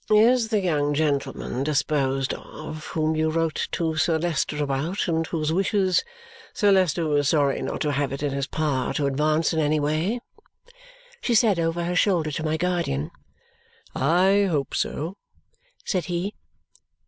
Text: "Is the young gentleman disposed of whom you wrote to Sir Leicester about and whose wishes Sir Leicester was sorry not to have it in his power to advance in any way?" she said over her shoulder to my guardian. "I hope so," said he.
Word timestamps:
"Is 0.09 0.47
the 0.47 0.61
young 0.61 0.95
gentleman 0.95 1.63
disposed 1.63 2.33
of 2.33 2.87
whom 2.87 3.15
you 3.15 3.29
wrote 3.29 3.67
to 3.73 3.97
Sir 3.97 4.17
Leicester 4.17 4.63
about 4.63 5.07
and 5.07 5.27
whose 5.27 5.53
wishes 5.53 6.03
Sir 6.55 6.71
Leicester 6.71 7.05
was 7.05 7.29
sorry 7.29 7.61
not 7.61 7.81
to 7.81 7.91
have 7.91 8.11
it 8.11 8.23
in 8.23 8.31
his 8.31 8.47
power 8.47 8.93
to 8.93 9.05
advance 9.05 9.53
in 9.53 9.59
any 9.59 9.79
way?" 9.79 10.19
she 11.21 11.35
said 11.35 11.59
over 11.59 11.83
her 11.83 11.95
shoulder 11.95 12.31
to 12.31 12.43
my 12.43 12.57
guardian. 12.57 13.11
"I 13.93 14.45
hope 14.49 14.73
so," 14.73 15.17
said 15.85 16.05
he. 16.05 16.33